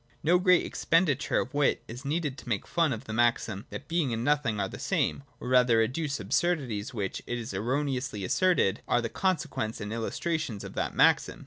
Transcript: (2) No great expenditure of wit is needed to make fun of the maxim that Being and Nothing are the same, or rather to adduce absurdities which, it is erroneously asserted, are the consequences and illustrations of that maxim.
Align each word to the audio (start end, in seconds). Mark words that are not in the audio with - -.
(2) 0.13 0.17
No 0.23 0.39
great 0.39 0.65
expenditure 0.65 1.37
of 1.41 1.53
wit 1.53 1.83
is 1.87 2.03
needed 2.03 2.35
to 2.35 2.49
make 2.49 2.65
fun 2.65 2.91
of 2.91 3.03
the 3.03 3.13
maxim 3.13 3.67
that 3.69 3.87
Being 3.87 4.11
and 4.11 4.23
Nothing 4.23 4.59
are 4.59 4.67
the 4.67 4.79
same, 4.79 5.21
or 5.39 5.47
rather 5.47 5.75
to 5.77 5.83
adduce 5.87 6.19
absurdities 6.19 6.91
which, 6.91 7.21
it 7.27 7.37
is 7.37 7.53
erroneously 7.53 8.23
asserted, 8.23 8.81
are 8.87 8.99
the 9.03 9.09
consequences 9.09 9.79
and 9.79 9.93
illustrations 9.93 10.63
of 10.63 10.73
that 10.73 10.95
maxim. 10.95 11.39